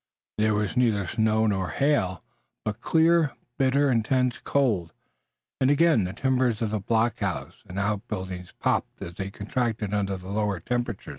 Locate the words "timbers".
6.13-6.59